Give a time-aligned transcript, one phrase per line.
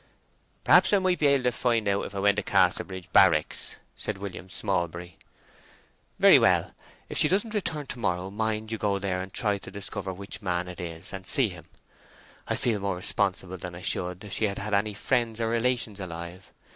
[0.63, 4.17] "Perhaps I might be able to find out if I went to Casterbridge barracks," said
[4.17, 5.15] William Smallbury.
[6.17, 6.73] "Very well;
[7.07, 10.41] if she doesn't return to morrow, mind you go there and try to discover which
[10.41, 11.65] man it is, and see him.
[12.47, 15.99] I feel more responsible than I should if she had had any friends or relations
[15.99, 16.51] alive.